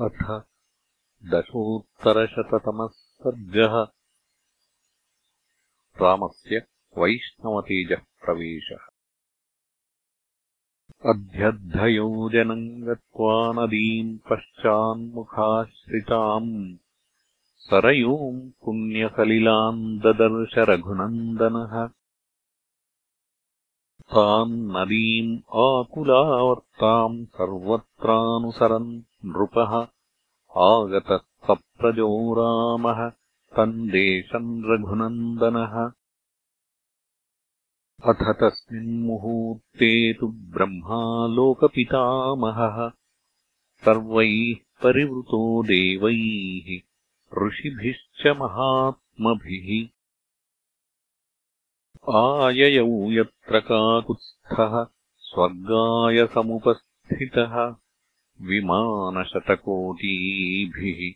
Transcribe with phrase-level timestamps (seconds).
[0.00, 0.42] अथ
[1.34, 3.86] दशोत्तरशततमः सर्गः
[6.02, 6.66] रामस्य
[6.98, 8.86] वैष्णवतेजः प्रवेशः।
[11.10, 16.76] अध्यद्धयोजनम् गत्वा नदीम् पश्चान्मुखाश्रिताम्।
[17.56, 21.90] सरयूम् पुण्यसलिलाम् ददर्श रघुनन्दनः
[24.10, 29.72] ताम् नदीम् आकुलावर्ताम् सर्वत्रानुसरन् नृपः।
[30.56, 33.08] आगतः सप्रजो रामः
[33.56, 35.90] तम् देशम् रघुनन्दनः।
[38.08, 42.90] अथ तस्मिन्मुहूर्ते तु ब्रह्मा लोकपितामहः
[43.84, 46.80] सर्वैः परिवृतो देवैः
[47.46, 49.88] ऋषिभिश्च महात्मभिः
[52.10, 54.86] आययौ यत्र काकुत्स्थः
[55.18, 57.76] स्वर्गाय समुपस्थितः
[58.40, 61.14] विमानशतकोटीभिः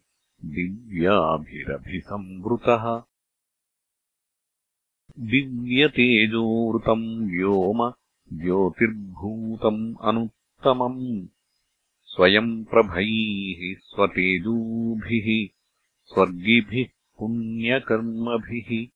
[0.51, 3.03] दिव्याभिरभिसंवृतः।
[5.19, 7.93] दिव्यतेजोवृतम् व्योम
[8.43, 11.27] ज्योतिर्भूतम् अनुत्तमम्।
[12.05, 15.49] स्वयम् प्रभैः स्वतेजूभिः
[16.05, 16.87] स्वर्गिभिः
[17.19, 18.96] पुण्यकर्मभिः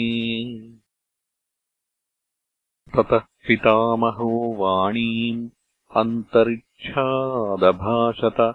[2.96, 5.50] ततः पितामहो वाणीम्
[5.96, 8.54] अन्तरिक्षादभाषत।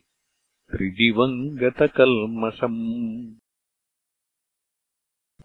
[0.72, 3.36] त्रिदिवम् गतकल्मषम्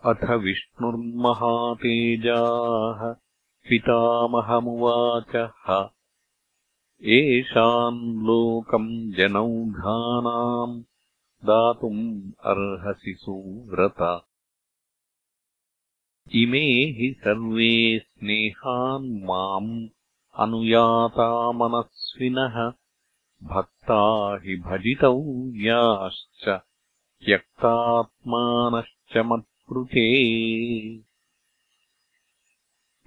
[0.04, 3.29] अथ विष्णुर्महातेजाः
[3.70, 5.88] पितामहमुवाचः।
[7.02, 10.82] येषाम् लोकम् जनौघानाम्
[11.44, 14.22] दातुम् अर्हसि सुव्रत।
[16.34, 19.88] इमे हि सर्वे स्नेहान् माम्
[20.36, 22.72] अनुयातामनस्विनः
[23.42, 26.60] भक्ता हि भजितव्याश्च
[27.24, 30.30] त्यक्तात्मानश्च मत्कृते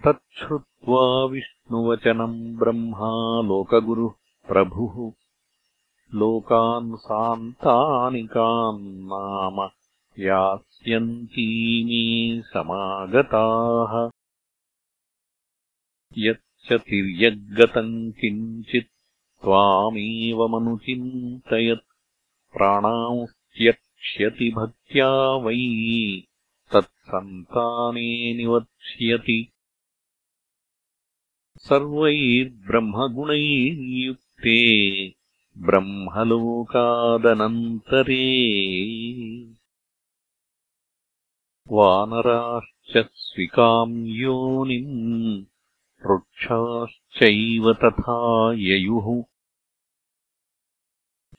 [0.06, 4.12] तच्छ्रुत्वा विष्णुवचनम् ब्रह्मा लोकगुरुः
[4.48, 5.12] प्रभुः।
[6.18, 9.70] लोकान् सान्तानिकान् नाम
[10.20, 14.10] यास्यन्तीमे समागताः।
[16.18, 18.92] यच्च तिर्यग्गतम् किञ्चित्
[19.44, 21.94] त्वामेवमनुचिन्तयत्
[22.54, 26.24] प्राणांस्त्यक्ष्यति भक्त्या वै
[26.74, 29.53] तत्सन्ताने निवत्स्यति
[31.64, 34.58] सर्वैर्ब्रह्मगुणैर्युक्ते
[35.58, 38.44] ब्रह्मलोकादनन्तरे।
[41.72, 45.46] वानराश्च स्विकाम् योनिम्
[46.06, 49.24] वृक्षाश्चैव तथा ययुः।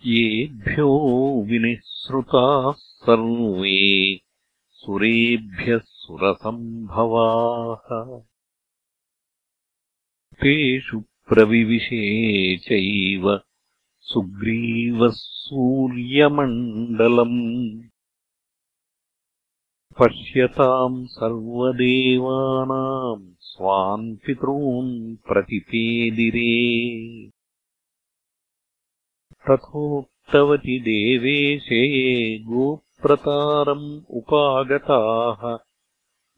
[0.07, 4.21] येभ्यो विनिःसृताः सर्वे
[4.71, 8.23] सुरेभ्यः सुरसम्भवाः
[10.47, 13.41] तेषु प्रविविशे चैव
[14.01, 17.83] सुग्रीवः सूर्यमण्डलम्
[20.01, 27.31] पश्यताम् सर्वदेवानाम् स्वान् पितॄन् प्रतिपेदिरे।
[29.51, 35.59] तथोक्तवति देवेशे गोप्रतारम् उपागताः।